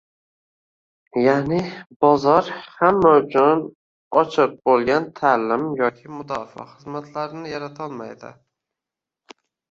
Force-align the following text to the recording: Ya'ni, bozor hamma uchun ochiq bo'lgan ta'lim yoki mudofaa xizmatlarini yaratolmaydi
Ya'ni, 1.23 1.57
bozor 2.05 2.47
hamma 2.77 3.11
uchun 3.17 3.61
ochiq 4.21 4.55
bo'lgan 4.69 5.05
ta'lim 5.19 5.67
yoki 5.81 6.09
mudofaa 6.15 6.65
xizmatlarini 6.71 7.53
yaratolmaydi 7.53 8.33